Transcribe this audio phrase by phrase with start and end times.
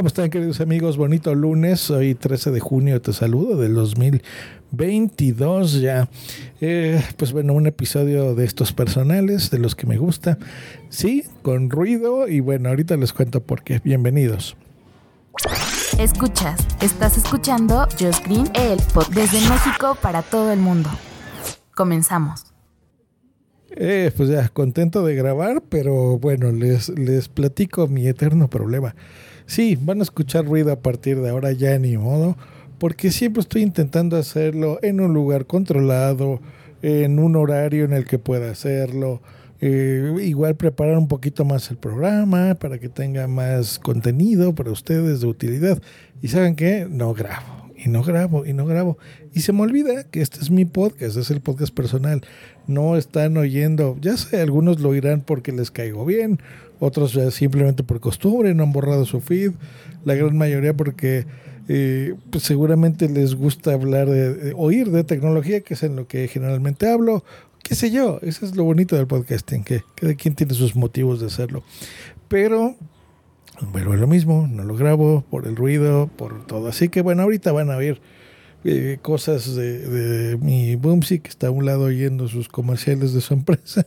[0.00, 0.96] ¿Cómo están queridos amigos?
[0.96, 6.08] Bonito lunes, hoy 13 de junio te saludo del 2022 ya.
[6.62, 10.38] Eh, pues bueno, un episodio de estos personales, de los que me gusta.
[10.88, 13.82] Sí, con ruido y bueno, ahorita les cuento por qué.
[13.84, 14.56] Bienvenidos.
[15.98, 20.88] Escuchas, estás escuchando Just Green, el pod desde México para todo el mundo.
[21.74, 22.46] Comenzamos.
[23.72, 28.94] Eh, pues ya, contento de grabar, pero bueno, les, les platico mi eterno problema.
[29.50, 32.36] Sí, van a escuchar ruido a partir de ahora ya ni modo,
[32.78, 36.40] porque siempre estoy intentando hacerlo en un lugar controlado,
[36.82, 39.20] en un horario en el que pueda hacerlo.
[39.60, 45.20] Eh, igual preparar un poquito más el programa para que tenga más contenido para ustedes
[45.20, 45.82] de utilidad.
[46.22, 48.98] Y saben que no grabo, y no grabo, y no grabo.
[49.34, 52.22] Y se me olvida que este es mi podcast, es el podcast personal.
[52.68, 56.38] No están oyendo, ya sé, algunos lo oirán porque les caigo bien,
[56.80, 59.52] otros simplemente por costumbre, no han borrado su feed,
[60.04, 61.26] la gran mayoría porque
[61.68, 66.26] eh, pues seguramente les gusta hablar de, oír de tecnología, que es en lo que
[66.26, 67.22] generalmente hablo,
[67.62, 71.20] qué sé yo, eso es lo bonito del podcasting, que cada quien tiene sus motivos
[71.20, 71.62] de hacerlo.
[72.26, 72.74] Pero
[73.72, 76.66] bueno, es lo mismo, no lo grabo por el ruido, por todo.
[76.66, 78.00] Así que bueno, ahorita van a ver
[78.64, 83.20] eh, cosas de, de mi Boomsy, que está a un lado oyendo sus comerciales de
[83.20, 83.86] su empresa,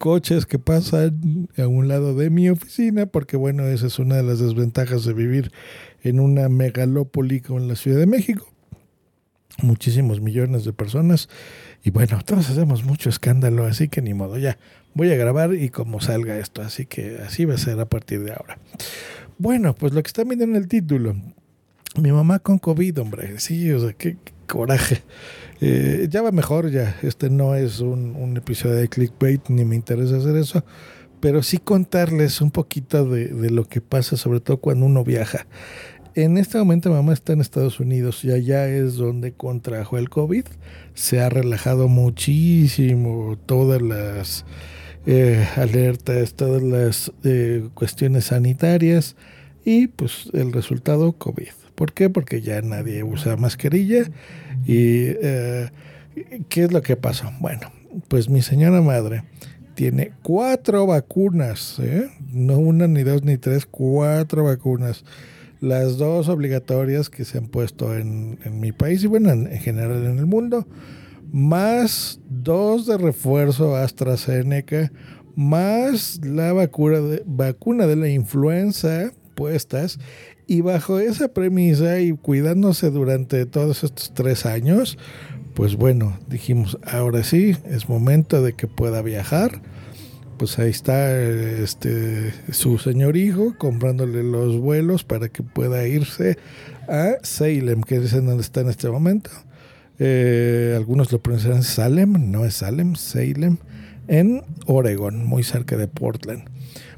[0.00, 4.22] coches que pasan a un lado de mi oficina, porque bueno, esa es una de
[4.22, 5.52] las desventajas de vivir
[6.02, 8.50] en una megalópoli como en la Ciudad de México.
[9.62, 11.28] Muchísimos millones de personas.
[11.84, 14.56] Y bueno, todos hacemos mucho escándalo, así que ni modo, ya
[14.94, 18.24] voy a grabar y como salga esto, así que así va a ser a partir
[18.24, 18.58] de ahora.
[19.36, 21.14] Bueno, pues lo que está viendo en el título,
[22.00, 24.16] mi mamá con COVID, hombre, sí, o sea, qué
[24.50, 25.02] coraje.
[25.60, 26.96] Eh, ya va mejor, ya.
[27.02, 30.64] Este no es un, episodio de clickbait, ni me interesa hacer eso.
[31.20, 35.46] Pero sí contarles un poquito de, lo que pasa, sobre todo cuando uno viaja.
[36.14, 40.44] En este momento mamá está en Estados Unidos y allá es donde contrajo el COVID.
[40.94, 44.44] Se ha relajado muchísimo todas las
[45.06, 49.14] eh, alertas, todas las eh, cuestiones sanitarias
[49.64, 51.59] y pues el resultado COVID.
[51.74, 52.10] ¿Por qué?
[52.10, 54.04] Porque ya nadie usa mascarilla.
[54.66, 55.70] ¿Y eh,
[56.48, 57.30] qué es lo que pasó?
[57.40, 57.72] Bueno,
[58.08, 59.24] pues mi señora madre
[59.74, 62.10] tiene cuatro vacunas, ¿eh?
[62.32, 65.04] no una, ni dos, ni tres, cuatro vacunas.
[65.60, 70.18] Las dos obligatorias que se han puesto en, mi país y bueno, en, general en
[70.18, 70.66] el mundo,
[71.32, 74.92] más dos de refuerzo AstraZeneca,
[75.34, 79.98] más la vacuna de, vacuna de la influenza puestas
[80.50, 84.98] y bajo esa premisa y cuidándose durante todos estos tres años,
[85.54, 89.62] pues bueno, dijimos, ahora sí, es momento de que pueda viajar.
[90.38, 96.36] Pues ahí está este su señor hijo comprándole los vuelos para que pueda irse
[96.88, 99.30] a Salem, que es en donde está en este momento.
[100.00, 103.58] Eh, algunos lo pronunciarán Salem, no es Salem, Salem,
[104.08, 106.42] en Oregon, muy cerca de Portland.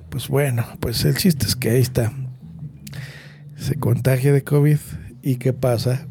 [0.08, 2.12] Pues bueno, pues el chiste es que ahí está
[3.62, 4.78] se contagia de COVID
[5.22, 6.08] y ¿qué pasa?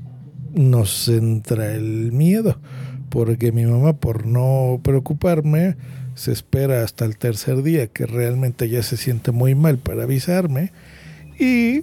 [0.54, 2.58] Nos entra el miedo,
[3.10, 5.76] porque mi mamá por no preocuparme
[6.16, 10.72] se espera hasta el tercer día que realmente ya se siente muy mal para avisarme
[11.38, 11.82] y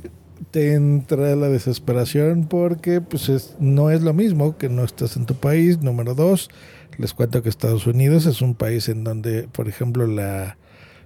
[0.52, 5.34] te entra la desesperación porque pues no es lo mismo que no estás en tu
[5.34, 5.82] país.
[5.82, 6.48] Número dos,
[6.96, 10.56] les cuento que Estados Unidos es un país en donde, por ejemplo, la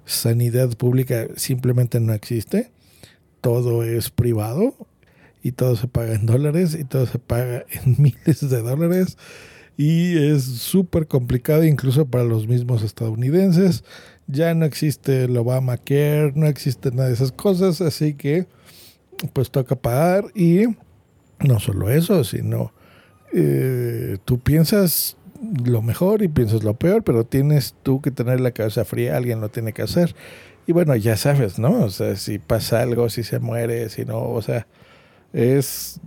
[0.05, 2.71] sanidad pública simplemente no existe
[3.43, 4.75] todo es privado
[5.43, 9.19] y todo se paga en dólares y todo se paga en miles de dólares
[9.77, 13.85] y es súper complicado incluso para los mismos estadounidenses.
[14.27, 18.47] Ya no existe el Obamacare, no existe nada de esas cosas, así que
[19.33, 20.65] pues toca pagar y
[21.41, 22.73] no solo eso, sino
[23.33, 25.17] eh, tú piensas
[25.65, 29.41] lo mejor y piensas lo peor, pero tienes tú que tener la cabeza fría, alguien
[29.41, 30.15] lo tiene que hacer.
[30.67, 31.85] Y bueno, ya sabes, ¿no?
[31.85, 34.67] O sea, si pasa algo, si se muere, si no, o sea,
[35.33, 36.01] es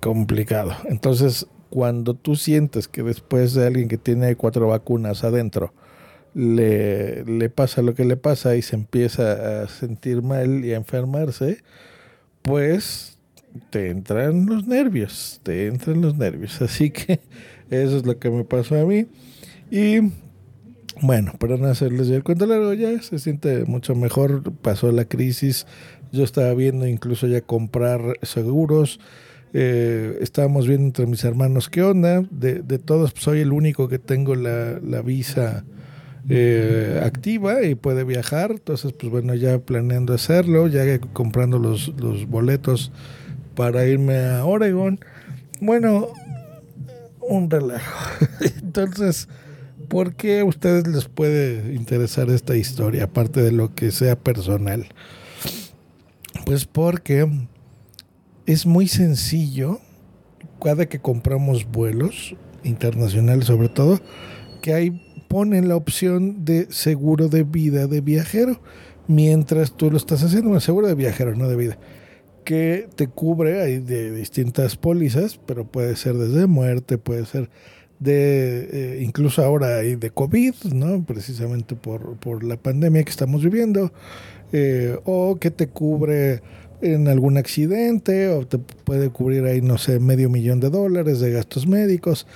[0.00, 0.72] complicado.
[0.84, 5.74] Entonces, cuando tú sientes que después de alguien que tiene cuatro vacunas adentro,
[6.34, 10.76] le, le pasa lo que le pasa y se empieza a sentir mal y a
[10.76, 11.62] enfermarse,
[12.42, 13.18] pues
[13.70, 16.60] te entran los nervios, te entran los nervios.
[16.62, 17.20] Así que
[17.70, 19.06] eso es lo que me pasó a mí.
[19.70, 20.12] Y
[21.00, 24.52] Bueno, para no hacerles el cuento largo, ya se siente mucho mejor.
[24.52, 25.66] Pasó la crisis.
[26.12, 29.00] Yo estaba viendo incluso ya comprar seguros.
[29.52, 32.24] Eh, estábamos viendo entre mis hermanos qué onda.
[32.30, 35.64] De, de todos, pues, soy el único que tengo la, la visa
[36.28, 38.52] eh, activa y puede viajar.
[38.52, 42.92] Entonces, pues bueno, ya planeando hacerlo, ya comprando los, los boletos
[43.54, 45.00] para irme a Oregon.
[45.60, 46.08] Bueno,
[47.20, 48.26] un relajo.
[48.62, 49.28] Entonces,
[49.88, 54.86] ¿por qué a ustedes les puede interesar esta historia, aparte de lo que sea personal?
[56.44, 57.28] Pues porque
[58.46, 59.80] es muy sencillo,
[60.62, 64.00] cada que compramos vuelos internacionales sobre todo,
[64.62, 64.90] que ahí
[65.28, 68.60] ponen la opción de seguro de vida de viajero,
[69.06, 71.78] mientras tú lo estás haciendo, un seguro de viajero, no de vida
[72.44, 77.50] que te cubre, hay de distintas pólizas, pero puede ser desde muerte, puede ser
[77.98, 81.04] de, eh, incluso ahora hay de COVID, ¿no?
[81.04, 83.92] Precisamente por, por la pandemia que estamos viviendo,
[84.52, 86.42] eh, o que te cubre
[86.82, 91.30] en algún accidente, o te puede cubrir ahí, no sé, medio millón de dólares de
[91.30, 92.26] gastos médicos,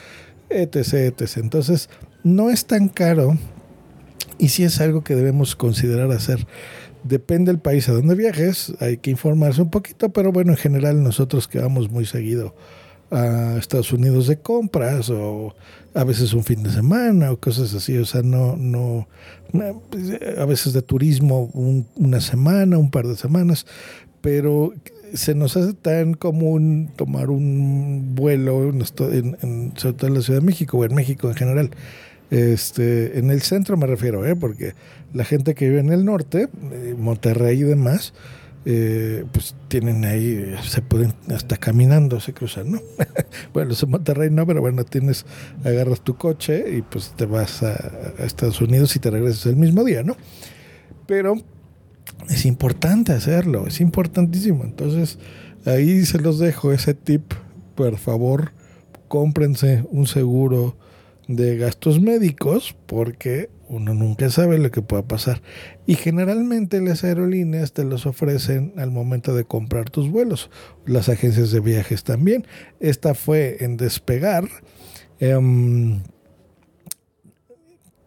[0.49, 1.37] etc..
[1.37, 1.91] Entonces,
[2.25, 3.37] no es tan caro
[4.39, 6.47] y sí es algo que debemos considerar hacer.
[7.05, 11.03] Depende del país a donde viajes, hay que informarse un poquito, pero bueno, en general
[11.03, 12.55] nosotros que vamos muy seguido
[13.11, 15.55] a Estados Unidos de compras o
[15.95, 19.07] a veces un fin de semana o cosas así, o sea, no, no,
[20.37, 21.51] a veces de turismo
[21.97, 23.67] una semana, un par de semanas,
[24.21, 24.75] pero
[25.15, 30.41] se nos hace tan común tomar un vuelo en, en, sobre todo en la Ciudad
[30.41, 31.71] de México o en México en general.
[32.31, 34.37] Este, en el centro me refiero, ¿eh?
[34.37, 34.75] porque
[35.15, 38.13] la gente que vive en el norte, eh, Monterrey y demás,
[38.65, 42.81] eh, pues tienen ahí, se pueden hasta caminando, se cruzan, ¿no?
[43.53, 45.25] bueno, en Monterrey no, pero bueno, tienes,
[45.65, 47.75] agarras tu coche y pues te vas a,
[48.19, 50.17] Estados Unidos y te regresas el mismo día, ¿no?
[51.07, 51.37] Pero
[52.29, 54.65] es importante hacerlo, es importantísimo.
[54.65, 55.19] Entonces,
[55.65, 57.33] ahí se los dejo ese tip,
[57.75, 58.53] por favor,
[59.07, 60.77] cómprense un seguro
[61.29, 65.43] de gastos médicos porque uno nunca sabe lo que pueda pasar.
[65.87, 70.51] Y generalmente las aerolíneas te los ofrecen al momento de comprar tus vuelos.
[70.87, 72.47] Las agencias de viajes también.
[72.81, 74.49] Esta fue en despegar.
[75.21, 76.01] Um,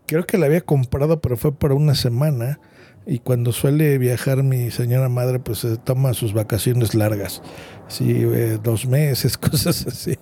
[0.08, 2.60] creo que la había comprado, pero fue por una semana.
[3.06, 7.42] Y cuando suele viajar mi señora madre, pues se toma sus vacaciones largas.
[7.88, 10.18] Sí, eh, dos meses, cosas así.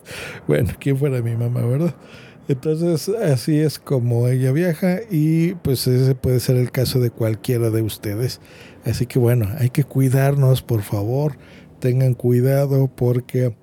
[0.47, 1.95] Bueno, ¿quién fuera mi mamá, verdad?
[2.49, 7.69] Entonces, así es como ella viaja y pues ese puede ser el caso de cualquiera
[7.69, 8.41] de ustedes.
[8.83, 11.37] Así que bueno, hay que cuidarnos, por favor.
[11.79, 13.55] Tengan cuidado porque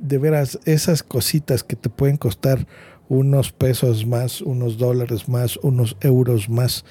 [0.00, 2.66] de veras esas cositas que te pueden costar
[3.08, 6.84] unos pesos más, unos dólares más, unos euros más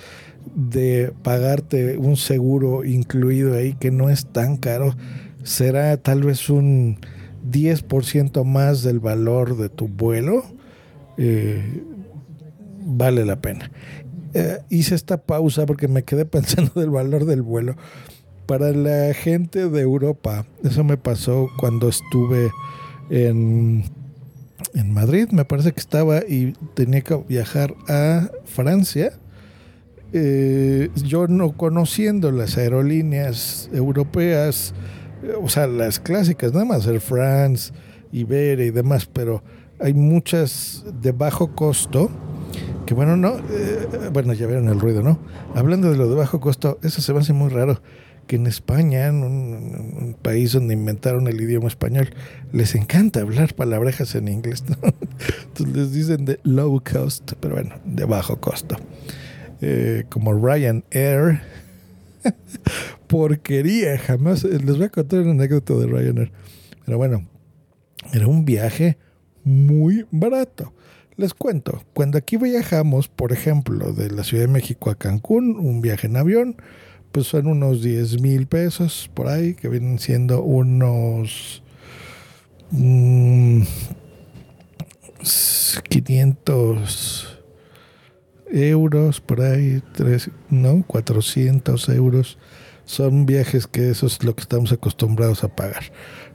[0.56, 4.95] de pagarte un seguro incluido ahí que no es tan caro,
[5.44, 6.98] será tal vez un
[7.51, 10.58] 10% más del valor de tu vuelo
[11.19, 11.83] eh,
[12.86, 13.69] vale la pena.
[14.33, 17.75] Eh, hice esta pausa porque me quedé pensando del valor del vuelo.
[18.45, 22.50] Para la gente de Europa, eso me pasó cuando estuve
[23.12, 23.83] en,
[24.74, 29.12] en Madrid, me parece que estaba y tenía que viajar a Francia.
[30.13, 34.74] Eh, yo no conociendo las aerolíneas europeas,
[35.39, 37.71] o sea, las clásicas, nada más Air France,
[38.11, 39.44] Iberia y demás, pero
[39.80, 42.09] hay muchas de bajo costo,
[42.86, 45.19] que bueno, no, eh, bueno, ya vieron el ruido, ¿no?
[45.56, 47.81] Hablando de lo de bajo costo, eso se me hace muy raro,
[48.28, 52.09] que en España, en un, país donde inventaron el idioma español,
[52.52, 54.78] les encanta hablar palabrejas en inglés, ¿no?
[55.48, 58.76] Entonces les dicen de low cost, pero bueno, de bajo costo.
[59.62, 61.42] Eh, como Ryanair,
[63.07, 66.31] porquería, jamás, les voy a contar una anécdota de Ryanair,
[66.86, 67.28] pero bueno,
[68.14, 68.98] era un viaje
[69.49, 70.73] muy barato.
[71.18, 75.81] Les cuento, cuando aquí viajamos, por ejemplo, de la Ciudad de México a Cancún, un
[75.81, 76.56] viaje en avión,
[77.11, 81.61] pues son unos 10 mil pesos por ahí, que vienen siendo unos
[85.89, 87.37] 500
[88.51, 92.37] mm, euros por ahí, tres, no, 400 euros.
[92.85, 95.91] Son viajes que eso es lo que estamos acostumbrados a pagar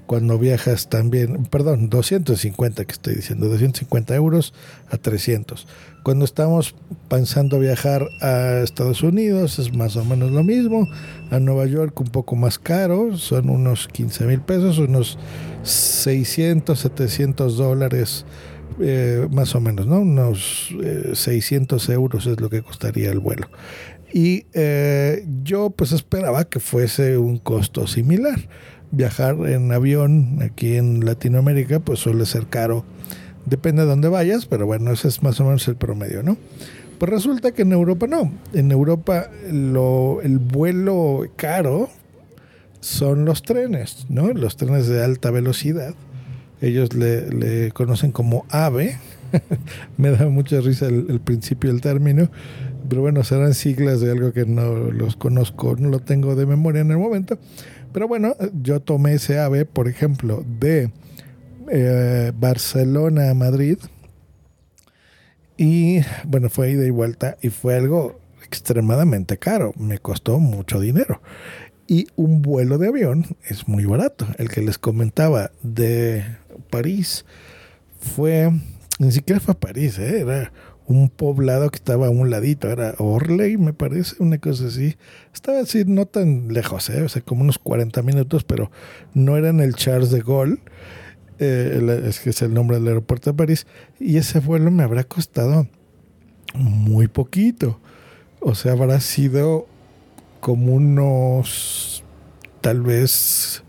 [0.07, 4.53] cuando viajas también, perdón, 250 que estoy diciendo, 250 euros
[4.91, 5.67] a 300.
[6.03, 6.75] Cuando estamos
[7.09, 10.87] pensando viajar a Estados Unidos es más o menos lo mismo,
[11.31, 15.19] a Nueva York un poco más caro, son unos 15 mil pesos, unos
[15.63, 18.27] 600, 700 dólares
[18.81, 20.01] eh, más o menos, ¿no?
[20.01, 20.75] Unos
[21.15, 23.49] 600 euros es lo que costaría el vuelo.
[24.13, 24.47] Y
[25.43, 28.39] yo pues esperaba que fuese un costo similar.
[28.95, 32.85] Viajar en avión aquí en Latinoamérica pues suele ser caro.
[33.47, 36.39] Depende de dónde vayas, pero bueno, ese es más o menos el promedio, ¿no?
[36.99, 38.33] Pues resulta que en Europa no.
[38.53, 41.91] En Europa el vuelo caro
[42.81, 44.33] son los trenes, ¿no?
[44.33, 45.95] Los trenes de alta velocidad.
[46.61, 48.99] Ellos le, conocen como AVE.
[49.97, 52.31] Me da mucha risa el, principio del término.
[52.89, 56.83] Pero bueno, serán siglas de algo que no los conozco, no lo tengo de memoria
[56.83, 57.39] en el momento.
[57.95, 60.91] Pero bueno, yo tomé ese AVE, por ejemplo, de
[61.71, 63.79] eh, Barcelona a Madrid
[65.57, 69.73] y bueno, fue ida y vuelta y fue algo extremadamente caro.
[69.79, 71.23] Me costó mucho dinero.
[71.87, 74.27] Y un vuelo de avión es muy barato.
[74.39, 76.25] El que les comentaba de
[76.71, 77.25] París
[78.01, 78.51] fue,
[78.99, 80.19] ni siquiera fue París, ¿eh?
[80.19, 80.53] era
[80.87, 84.97] un poblado que estaba a un ladito, era Orley, me parece, una cosa así.
[85.33, 87.03] Estaba así, no tan lejos, ¿eh?
[87.03, 88.71] o sea, como unos 40 minutos, pero
[89.15, 90.59] no era en el Charles de Gaulle
[91.39, 93.67] eh, es que es el nombre del aeropuerto de París,
[93.99, 95.67] y ese vuelo me habrá costado
[96.55, 97.81] muy poquito.
[98.41, 99.67] O sea, habrá sido
[100.41, 102.05] como unos,
[102.61, 103.65] tal vez,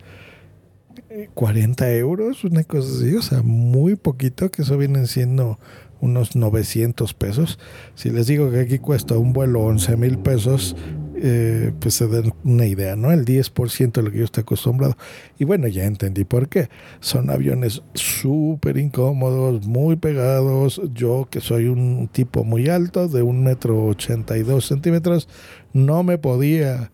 [1.34, 5.58] 40 euros, una cosa así, o sea, muy poquito, que eso vienen siendo
[6.02, 7.60] unos 900 pesos.
[7.96, 10.76] Si les digo que aquí cuesta un vuelo 11 mil pesos,
[11.18, 13.12] eh, pues se den una idea, ¿no?
[13.12, 14.98] El 10% de lo que yo estoy acostumbrado.
[15.40, 16.70] Y bueno, ya entendí por qué.
[17.00, 20.82] Son aviones súper incómodos, muy pegados.
[20.94, 25.30] Yo, que soy un tipo muy alto, de un metro 82 centímetros,
[25.74, 26.92] no me podía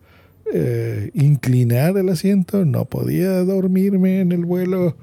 [0.52, 4.96] eh, inclinar el asiento, no podía dormirme en el vuelo.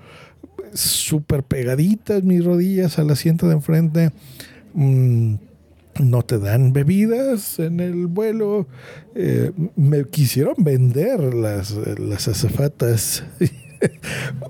[0.74, 4.12] Súper pegaditas mis rodillas al asiento de enfrente.
[4.74, 5.36] Mm,
[6.00, 8.68] no te dan bebidas en el vuelo.
[9.16, 13.24] Eh, me quisieron vender las, las azafatas.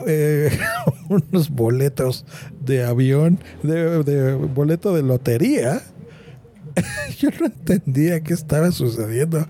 [0.07, 0.49] Eh,
[1.09, 2.25] unos boletos
[2.65, 5.83] de avión, de, de, boleto de lotería.
[7.19, 9.45] Yo no entendía qué estaba sucediendo.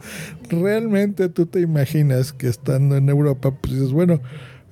[0.49, 4.19] Realmente tú te imaginas que estando en Europa, pues dices, bueno,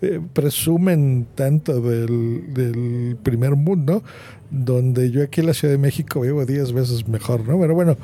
[0.02, 4.04] eh, presumen tanto del, primer mundo,
[4.52, 7.60] donde yo aquí en la Ciudad de México vivo 10 veces mejor, ¿no?
[7.60, 7.98] Pero bueno,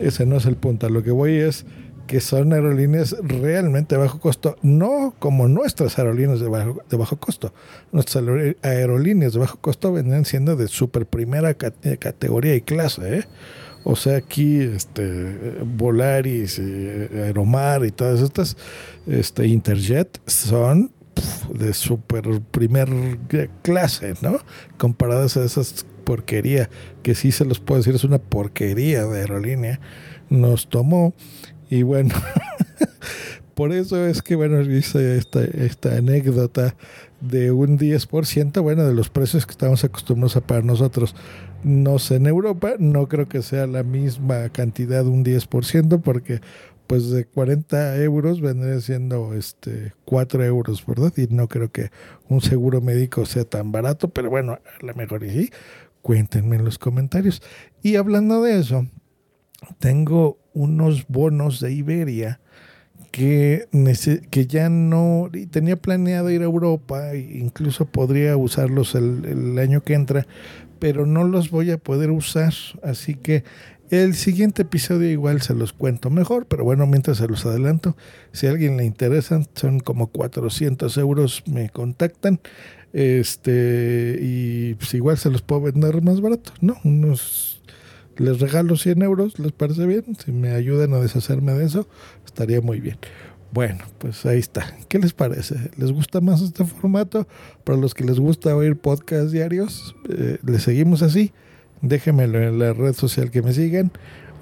[0.00, 0.88] ese no es el punto.
[0.88, 1.66] Lo que voy es
[2.06, 7.16] que son aerolíneas realmente de bajo costo, no como nuestras aerolíneas de bajo, de bajo
[7.16, 7.52] costo.
[7.92, 8.24] Nuestras
[8.62, 13.24] aerolíneas de bajo costo vendrían siendo de super primera categoría y clase, ¿eh?
[13.88, 18.56] O sea, aquí este, Volaris, eh, Aeromar y todas estas,
[19.06, 20.90] este, Interjet, son
[21.52, 22.88] de super primer
[23.62, 24.38] clase, ¿no?
[24.76, 26.70] Comparadas a esas porquería,
[27.02, 29.80] que sí se los puedo decir, es una porquería de aerolínea,
[30.30, 31.14] nos tomó
[31.68, 32.14] y bueno,
[33.54, 36.76] por eso es que, bueno, hice esta, esta anécdota
[37.20, 41.14] de un 10%, bueno, de los precios que estamos acostumbrados a pagar nosotros.
[41.64, 46.40] No sé, en Europa no creo que sea la misma cantidad, un 10%, porque
[46.86, 51.12] pues de 40 euros vendría siendo este 4 euros, ¿verdad?
[51.16, 51.90] Y no creo que
[52.28, 55.50] un seguro médico sea tan barato, pero bueno, a lo mejor y sí.
[56.02, 57.42] Cuéntenme en los comentarios.
[57.82, 58.86] Y hablando de eso,
[59.78, 62.40] tengo unos bonos de Iberia
[63.10, 63.66] que,
[64.30, 69.82] que ya no tenía planeado ir a Europa, e incluso podría usarlos el, el año
[69.82, 70.26] que entra,
[70.78, 72.52] pero no los voy a poder usar.
[72.82, 73.44] Así que
[73.90, 77.96] el siguiente episodio igual se los cuento mejor, pero bueno, mientras se los adelanto,
[78.32, 82.40] si a alguien le interesan, son como 400 euros, me contactan.
[82.92, 86.76] Este, y pues igual se los puedo vender más barato, ¿no?
[86.84, 87.60] Unos,
[88.16, 90.04] les regalo 100 euros, ¿les parece bien?
[90.24, 91.86] Si me ayudan a deshacerme de eso,
[92.24, 92.96] estaría muy bien.
[93.52, 94.74] Bueno, pues ahí está.
[94.88, 95.70] ¿Qué les parece?
[95.76, 97.26] ¿Les gusta más este formato?
[97.64, 101.32] Para los que les gusta oír podcast diarios, eh, ¿les seguimos así?
[101.82, 103.92] Déjenmelo en la red social que me sigan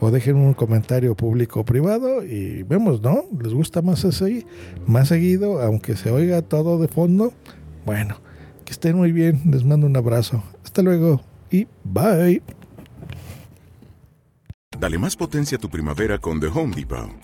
[0.01, 3.25] o dejen un comentario público o privado y vemos, ¿no?
[3.41, 4.47] ¿Les gusta más así?
[4.87, 7.33] Más seguido, aunque se oiga todo de fondo.
[7.87, 8.17] Bueno,
[8.65, 10.43] que estén muy bien, les mando un abrazo.
[10.65, 12.43] Hasta luego y bye.
[14.79, 17.24] Dale más potencia a tu primavera con The Home Depot.